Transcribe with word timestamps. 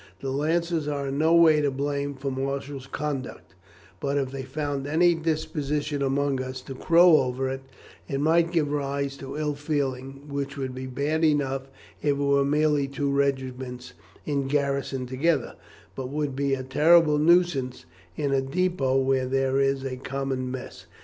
The 0.19 0.31
Lancers 0.31 0.87
are 0.87 1.09
in 1.09 1.19
no 1.19 1.35
way 1.35 1.61
to 1.61 1.69
blame 1.69 2.15
for 2.15 2.31
Marshall's 2.31 2.87
conduct; 2.87 3.53
but, 3.99 4.17
if 4.17 4.31
they 4.31 4.41
found 4.41 4.87
any 4.87 5.13
disposition 5.13 6.01
among 6.01 6.41
us 6.41 6.61
to 6.61 6.73
crow 6.73 7.17
over 7.17 7.47
it, 7.49 7.61
it 8.07 8.19
might 8.19 8.51
give 8.51 8.71
rise 8.71 9.15
to 9.17 9.37
ill 9.37 9.53
feeling, 9.53 10.23
which 10.27 10.57
would 10.57 10.73
be 10.73 10.87
bad 10.87 11.23
enough 11.23 11.67
if 12.01 12.09
it 12.13 12.13
were 12.17 12.43
merely 12.43 12.87
two 12.87 13.11
regiments 13.11 13.93
in 14.25 14.47
garrison 14.47 15.05
together, 15.05 15.53
but 15.95 16.09
would 16.09 16.35
be 16.35 16.55
a 16.55 16.63
terrible 16.63 17.19
nuisance 17.19 17.85
in 18.17 18.33
a 18.33 18.41
depôt 18.41 19.03
where 19.05 19.27
there 19.27 19.59
is 19.59 19.83
a 19.83 19.97
common 19.97 20.49
mess. 20.49 20.87